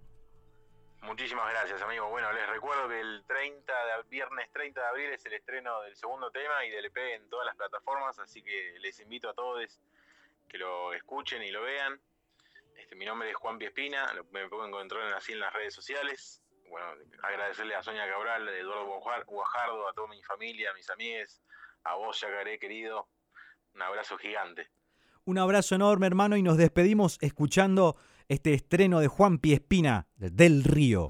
[1.08, 2.10] Muchísimas gracias, amigo.
[2.10, 5.96] Bueno, les recuerdo que el 30 de, viernes 30 de abril es el estreno del
[5.96, 9.80] segundo tema y del EP en todas las plataformas, así que les invito a todos
[10.46, 11.98] que lo escuchen y lo vean.
[12.76, 16.42] Este, mi nombre es Juan Piespina, me pueden encontrar así en las redes sociales.
[16.68, 16.86] Bueno,
[17.22, 21.40] agradecerle a Sonia Cabral, a Eduardo Guajar- Guajardo, a toda mi familia, a mis amigues,
[21.84, 23.08] a vos, Yacaré, querido.
[23.74, 24.68] Un abrazo gigante.
[25.24, 27.96] Un abrazo enorme, hermano, y nos despedimos escuchando
[28.28, 31.08] este estreno de Juan Piespina de Del Río.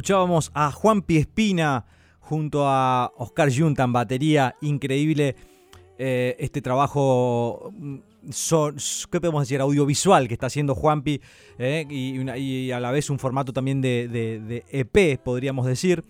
[0.00, 1.84] Escuchábamos a Juan Piespina
[2.20, 5.36] junto a Oscar Junta en batería, increíble
[5.98, 7.96] eh, este trabajo, mm,
[9.10, 9.60] ¿qué podemos decir?
[9.60, 11.20] Audiovisual que está haciendo Juanpi
[11.58, 16.02] eh, y, a la vez un formato también de, EP, podríamos decir,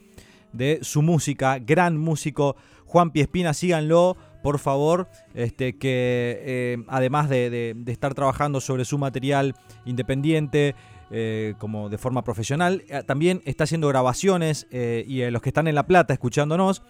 [0.52, 2.54] de su música, gran músico
[2.86, 4.16] Juanpi Espina, síganlo.
[4.44, 10.74] Por favor, este, que eh, además de, de- de estar trabajando sobre su material independiente,
[11.10, 15.50] eh, como de forma profesional, eh, también está haciendo grabaciones eh, y eh, los que
[15.50, 16.82] están en La Plata escuchándonos,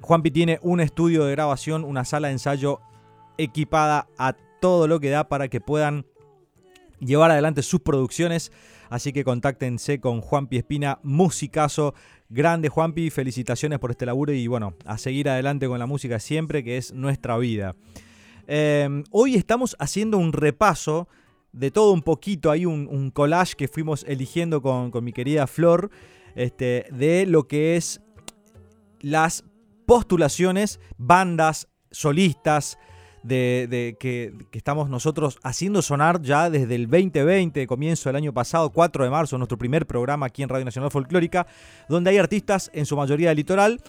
[0.00, 2.80] Juanpi tiene un estudio de grabación, una sala de ensayo
[3.38, 6.06] equipada a todo lo que da para que puedan
[6.98, 8.52] llevar adelante sus producciones.
[8.90, 11.94] Así que contáctense con Juanpi Espina, musicazo.
[12.28, 16.64] Grande Juanpi, felicitaciones por este laburo y bueno, a seguir adelante con la música siempre,
[16.64, 17.74] que es nuestra vida.
[18.46, 21.08] Eh, hoy estamos haciendo un repaso
[21.52, 25.90] de todo un poquito, hay un, collage que fuimos eligiendo con, con mi querida Flor,
[26.34, 28.00] este, de lo que es
[29.00, 29.44] las
[29.86, 32.78] postulaciones, bandas, solistas,
[33.22, 38.32] de, de que, que estamos nosotros haciendo sonar ya desde el 2020, comienzo del año
[38.32, 41.46] pasado, 4 de marzo, nuestro primer programa aquí en Radio Nacional Folclórica,
[41.88, 43.80] donde hay artistas en su mayoría del litoral,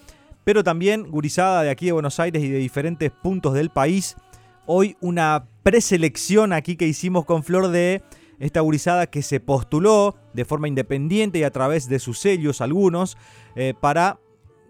[0.44, 4.16] pero también gurizada de aquí de Buenos Aires y de diferentes puntos del país.
[4.66, 8.02] Hoy una preselección aquí que hicimos con Flor de
[8.40, 13.18] esta gurizada que se postuló de forma independiente y a través de sus sellos algunos
[13.56, 14.20] eh, para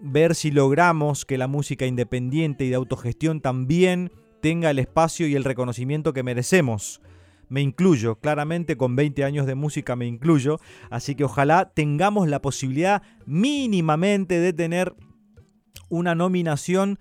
[0.02, 5.36] ver si logramos que la música independiente y de autogestión también tenga el espacio y
[5.36, 7.00] el reconocimiento que merecemos.
[7.48, 12.42] Me incluyo, claramente con 20 años de música me incluyo, así que ojalá tengamos la
[12.42, 14.96] posibilidad mínimamente de tener
[15.90, 16.98] una nominación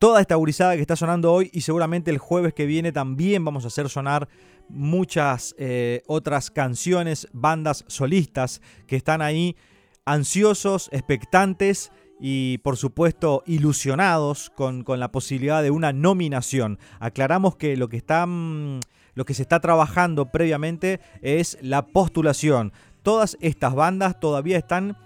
[0.00, 3.64] toda esta gurizada que está sonando hoy y seguramente el jueves que viene también vamos
[3.64, 4.28] a hacer sonar
[4.70, 9.56] muchas eh, otras canciones, bandas solistas que están ahí
[10.06, 16.78] ansiosos, expectantes y por supuesto ilusionados con, la posibilidad de una nominación.
[16.98, 18.80] Aclaramos que lo que están
[19.14, 22.72] lo que se está trabajando previamente es la postulación.
[23.02, 24.96] Todas estas bandas todavía están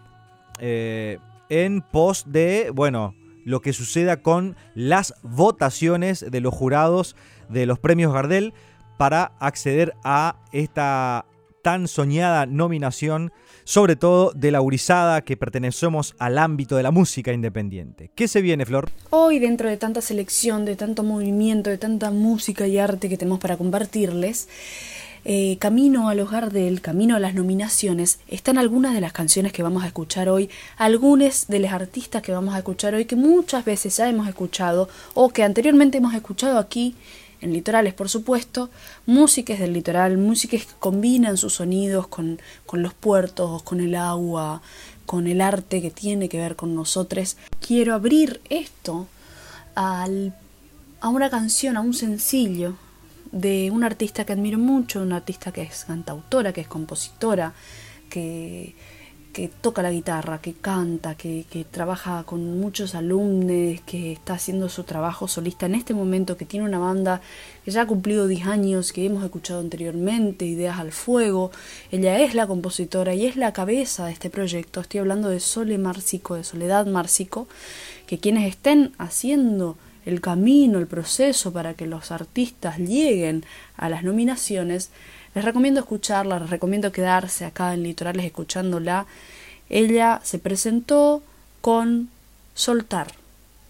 [0.61, 1.19] eh,
[1.49, 7.17] en pos de, bueno, lo que suceda con las votaciones de los jurados
[7.49, 8.55] de los premios Gardel
[8.97, 11.27] para acceder a esta
[11.65, 13.33] tan soñada nominación,
[13.65, 18.11] sobre todo de la Urizada que pertenecemos al ámbito de la música independiente.
[18.15, 18.91] ¿Qué se viene, Flor?
[19.09, 23.41] Hoy, dentro de tanta selección, de tanto movimiento, de tanta música y arte que tenemos
[23.41, 24.47] para compartirles,
[25.25, 29.63] eh, camino al hogar del camino a las nominaciones, están algunas de las canciones que
[29.63, 33.65] vamos a escuchar hoy, algunos de los artistas que vamos a escuchar hoy, que muchas
[33.65, 36.95] veces ya hemos escuchado o que anteriormente hemos escuchado aquí
[37.41, 38.71] en litorales, por supuesto,
[39.07, 44.63] músicas del litoral, músicas que combinan sus sonidos con, con los puertos, con el agua,
[45.07, 47.37] con el arte que tiene que ver con nosotros.
[47.61, 49.07] Quiero abrir esto
[49.75, 50.35] al,
[51.01, 52.77] a una canción, a un sencillo
[53.35, 57.53] de una artista que admiro mucho, una artista que es cantautora, que es compositora,
[58.09, 58.77] que,
[59.33, 64.69] que toca la guitarra, que canta, que, que, trabaja con muchos alumnos, que está haciendo
[64.69, 67.21] su trabajo solista en este momento, que tiene una banda
[67.65, 71.51] que ya ha cumplido 10 años, que hemos escuchado anteriormente, Ideas al Fuego.
[71.91, 74.81] Ella es la compositora y es la cabeza de este proyecto.
[74.81, 77.49] Estoy hablando de Sole Márcico, de Soledad Márcico,
[78.07, 83.45] que quienes estén haciendo el camino, el proceso para que los artistas lleguen
[83.77, 84.91] a las nominaciones,
[85.35, 89.07] les recomiendo escucharla, les recomiendo quedarse acá en Litorales escuchándola.
[89.69, 91.23] Ella se presentó
[91.61, 92.09] con
[92.55, 93.09] Soltar,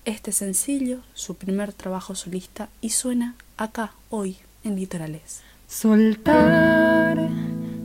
[0.04, 5.40] este sencillo, su primer trabajo solista, y suena acá hoy en Litorales.
[5.68, 7.30] Soltar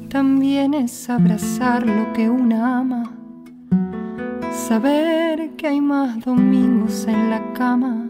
[0.10, 3.14] también es abrazar lo que una ama,
[4.68, 8.10] saber que hay más domingos en la cama,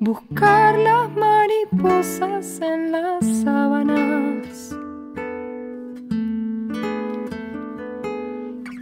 [0.00, 4.76] buscar las mariposas en las sábanas.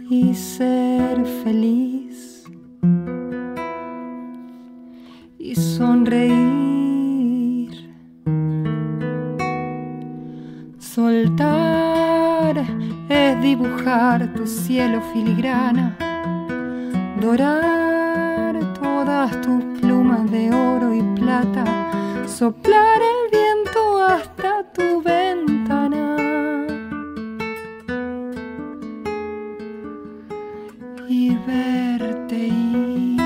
[0.09, 2.43] y ser feliz
[5.39, 6.35] y sonreír.
[10.77, 12.63] Soltar
[13.09, 15.97] es dibujar tu cielo filigrana,
[17.19, 21.63] dorar todas tus plumas de oro y plata,
[22.27, 26.17] soplar el viento hasta tu ventana.
[31.07, 33.21] y verte ir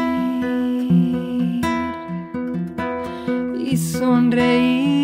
[3.58, 4.99] y sonreír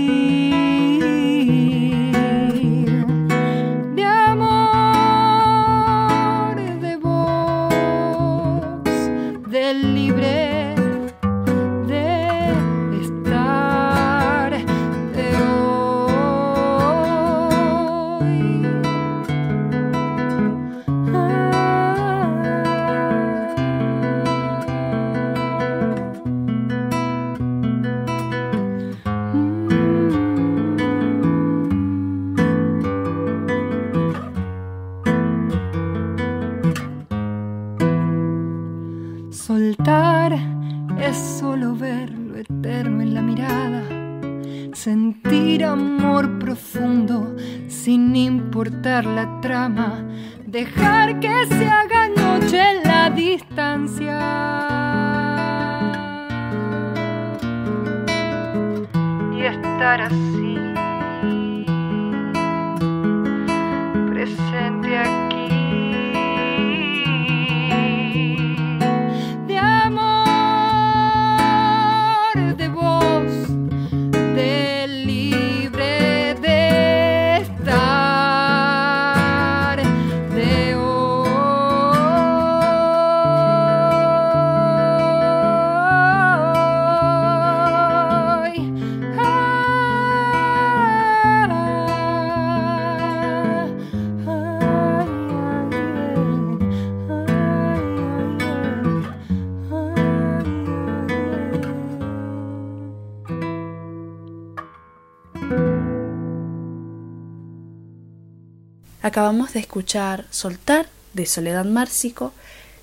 [109.06, 112.34] Acabamos de escuchar Soltar de Soledad Márcico.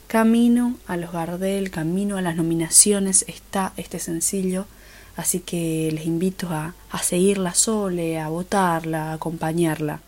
[0.06, 4.66] Camino a los Gardel, camino a las nominaciones está este sencillo.
[5.16, 10.00] Así que les invito a, a seguirla Sole, a votarla, a acompañarla.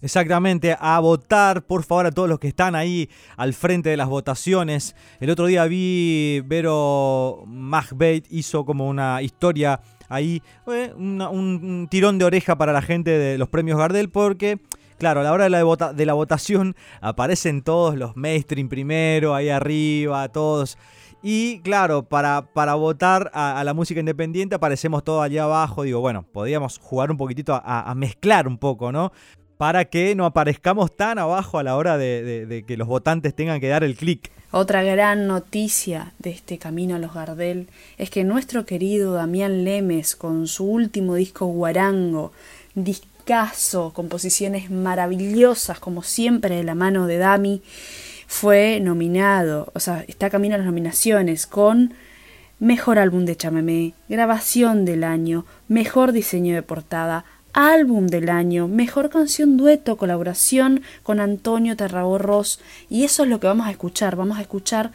[0.00, 4.08] Exactamente, a votar, por favor, a todos los que están ahí al frente de las
[4.08, 4.96] votaciones.
[5.20, 12.24] El otro día vi Vero Magbeit hizo como una historia ahí, eh, un tirón de
[12.24, 14.58] oreja para la gente de los premios Gardel, porque,
[15.02, 19.48] claro, a la hora de la, de la votación aparecen todos los mainstream primero, ahí
[19.48, 20.78] arriba, todos.
[21.24, 25.82] Y claro, para, para votar a, la música independiente aparecemos todos allá abajo.
[25.82, 29.10] Digo, bueno, podríamos jugar un poquitito a- mezclar un poco, ¿no?
[29.56, 33.68] para que no aparezcamos tan abajo a la hora de que los votantes tengan que
[33.68, 34.30] dar el clic.
[34.52, 40.14] Otra gran noticia de este camino a los Gardel es que nuestro querido Damián Lemes,
[40.14, 42.32] con su último disco Guarango,
[43.22, 47.62] discazo, composiciones maravillosas, como siempre de la mano de Dami,
[48.26, 51.94] fue nominado, o sea, está camino a las nominaciones con
[52.58, 59.10] Mejor álbum de chamamé, grabación del año, mejor diseño de portada, álbum del año, mejor
[59.10, 62.60] canción dueto, colaboración con Antonio Tarragorros.
[62.88, 64.14] Y eso es lo que vamos a escuchar.
[64.14, 64.92] Vamos a escuchar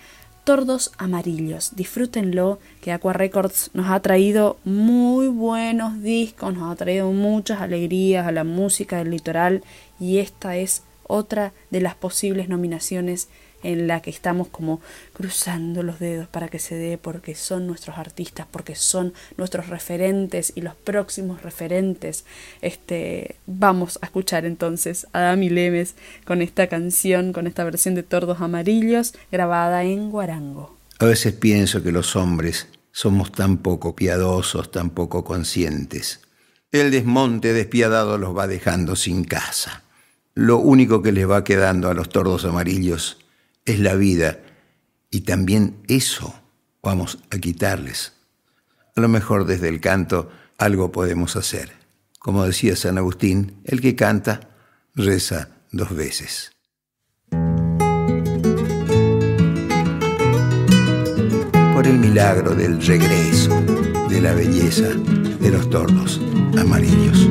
[0.47, 1.75] Tordos Amarillos.
[1.75, 8.25] Disfrútenlo, que Aqua Records nos ha traído muy buenos discos, nos ha traído muchas alegrías
[8.25, 9.61] a la música del litoral.
[9.99, 13.27] Y esta es otra de las posibles nominaciones
[13.63, 14.81] en la que estamos como
[15.13, 20.53] cruzando los dedos para que se dé porque son nuestros artistas, porque son nuestros referentes
[20.55, 22.25] y los próximos referentes.
[22.61, 25.95] Este, vamos a escuchar entonces a Dami Lemes
[26.25, 30.77] con esta canción, con esta versión de Tordos Amarillos grabada en Guarango.
[30.99, 36.21] A veces pienso que los hombres somos tan poco piadosos, tan poco conscientes.
[36.71, 39.83] El desmonte despiadado los va dejando sin casa.
[40.33, 43.19] Lo único que les va quedando a los tordos amarillos
[43.67, 44.39] es la vida
[45.11, 46.33] y también eso
[46.81, 48.13] vamos a quitarles.
[48.95, 51.71] A lo mejor desde el canto algo podemos hacer.
[52.17, 54.49] Como decía San Agustín, el que canta
[54.95, 56.51] reza dos veces.
[61.73, 63.61] Por el milagro del regreso
[64.09, 66.19] de la belleza de los tordos
[66.57, 67.29] amarillos.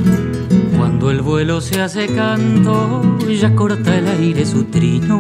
[0.77, 5.19] Cuando el vuelo se hace canto, ya corta el aire su trino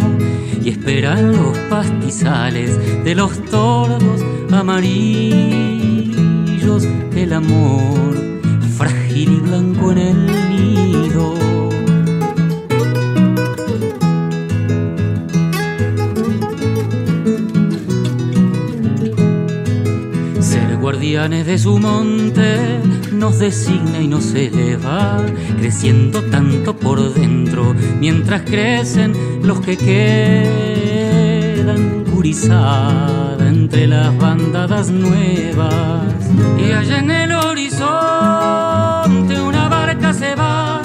[0.62, 5.66] y esperan los pastizales de los tordos amarillos
[7.16, 8.14] el amor
[8.76, 10.86] frágil y blanco en el nido.
[21.14, 22.80] De su monte
[23.12, 25.24] nos designa y nos eleva,
[25.57, 30.82] creciendo tanto por dentro, mientras crecen los que quedan
[32.12, 36.12] gurizada entre las bandadas nuevas.
[36.59, 37.80] Y allá en el horizonte
[39.40, 40.82] una barca se va,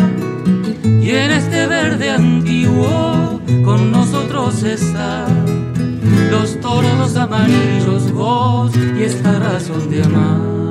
[0.84, 5.26] y en este verde antiguo con nosotros está
[6.32, 10.61] los toros amarillos, vos y esta razón de amar.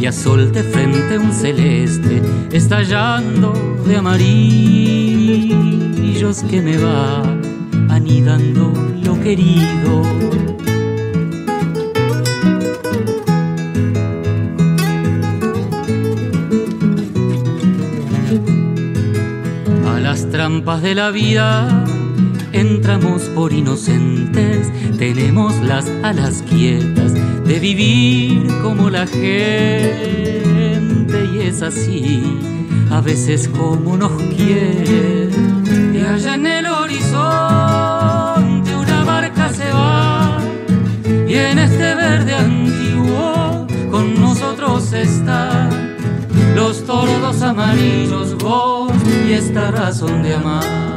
[0.00, 2.20] Y a sol de frente un celeste
[2.52, 3.54] estallando
[3.86, 4.44] de amarillos
[6.50, 7.22] que me va
[7.88, 8.72] anidando
[9.02, 10.02] lo querido.
[19.86, 21.83] A las trampas de la vida
[22.54, 27.12] entramos por inocentes, tenemos las alas quietas
[27.44, 30.04] de vivir como la gente
[31.34, 32.38] y es así,
[32.90, 35.28] a veces como nos quiere.
[35.92, 37.16] Y allá en el horizonte
[38.76, 40.38] una barca se va
[41.26, 45.96] y en este verde antiguo con nosotros están
[46.54, 48.92] los tordos amarillos, vos
[49.28, 50.93] y esta razón de amar.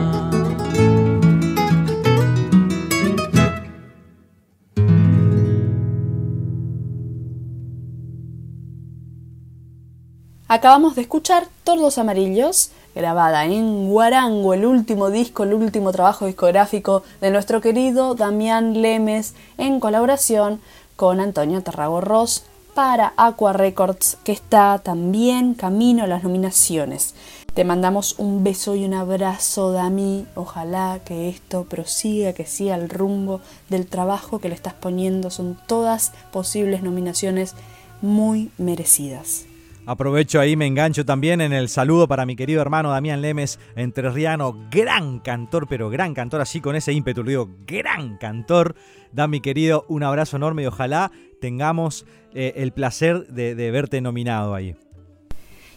[10.50, 17.04] Acabamos de escuchar Tordos Amarillos, grabada en Guarango, el último disco, el último trabajo discográfico
[17.20, 20.62] de nuestro querido Damián Lemes, en colaboración
[20.96, 21.62] con Antonio
[22.00, 27.14] Ross para Aqua Records, que está también camino a las nominaciones.
[27.54, 30.28] Te mandamos un beso y un abrazo, Dami.
[30.36, 35.30] Ojalá que esto prosiga, que siga el rumbo del trabajo que le estás poniendo.
[35.30, 37.54] Son todas posibles nominaciones
[38.02, 39.44] muy merecidas.
[39.88, 44.68] Aprovecho ahí, me engancho también en el saludo para mi querido hermano Damián Lemes, entrerriano,
[44.70, 48.76] gran cantor, pero gran cantor, así con ese ímpetu, lo digo, gran cantor.
[49.14, 54.56] Da mi querido un abrazo enorme y ojalá tengamos eh, el placer de, verte nominado
[54.56, 54.76] ahí.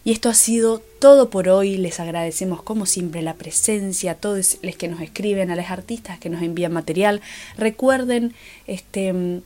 [0.03, 1.77] Y esto ha sido todo por hoy.
[1.77, 6.19] Les agradecemos como siempre la presencia a todos los que nos escriben, a los artistas
[6.19, 7.21] que nos envían material.
[7.57, 8.33] Recuerden,
[8.67, 9.41] este,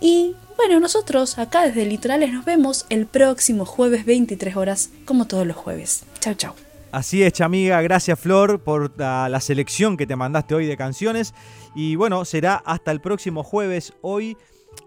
[0.00, 5.46] Y bueno, nosotros acá desde Litorales nos vemos el próximo jueves 23 horas, como todos
[5.46, 6.04] los jueves.
[6.20, 6.65] Chao, chao.
[6.96, 7.82] Así es, amiga.
[7.82, 11.34] Gracias, Flor, por la, selección que te mandaste hoy de canciones.
[11.74, 13.92] Y bueno, será hasta el próximo jueves.
[14.00, 14.38] Hoy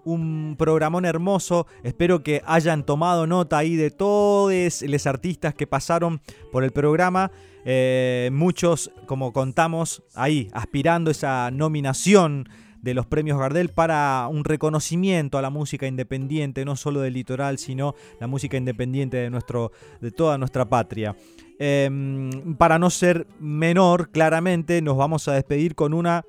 [0.05, 1.67] un programón hermoso.
[1.83, 6.19] Espero que hayan tomado nota ahí de todos los artistas que pasaron
[6.51, 7.31] por el programa.
[7.63, 12.49] Eh, muchos, como contamos, ahí aspirando esa nominación
[12.81, 17.57] de los premios Gardel para un reconocimiento a la música independiente, no solo del litoral,
[17.57, 19.71] sino la música independiente de, nuestro,
[20.01, 21.15] de toda nuestra patria.
[21.59, 26.23] Em, para no ser menor, claramente nos vamos a despedir con una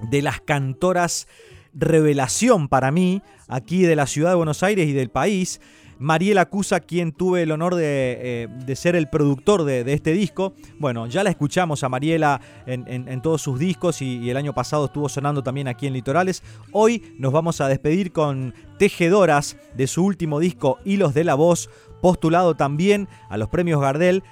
[0.00, 1.26] de las cantoras
[1.74, 5.60] revelación para mí, aquí de la ciudad de Buenos Aires y del país.
[6.04, 10.52] Mariela Cusa, quien tuve el honor de, eh, ser el productor de, este disco.
[10.78, 15.08] Bueno, ya la escuchamos a Mariela en, todos sus discos y, el año pasado estuvo
[15.08, 16.42] sonando también aquí en Litorales.
[16.72, 21.70] Hoy nos vamos a despedir con Tejedoras de su último disco Hilos de la Voz,
[22.02, 24.22] postulado también a los premios Gardel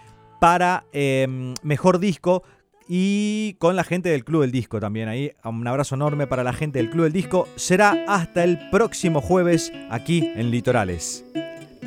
[0.40, 2.42] para em, Mejor Disco
[2.86, 5.08] y con la gente del Club del Disco también.
[5.08, 7.48] Ahí un abrazo enorme para la gente del Club del Disco.
[7.56, 11.24] Será hasta el próximo jueves aquí en Litorales.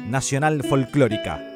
[0.07, 1.54] Nacional Folclórica.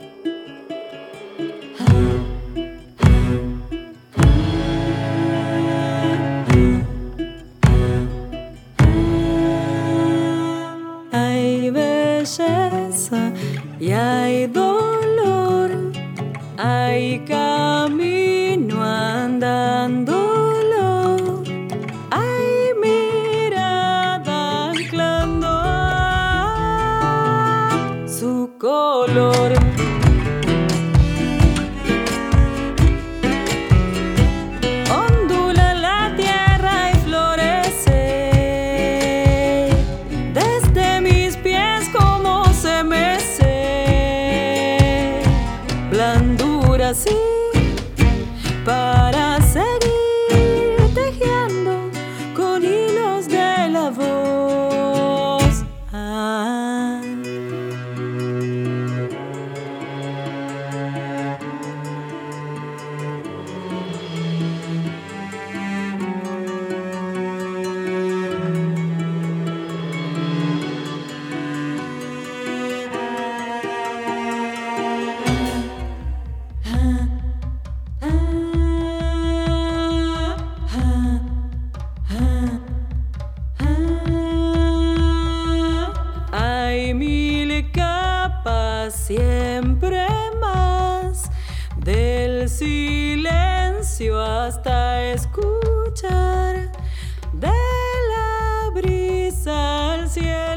[100.19, 100.48] Cielo.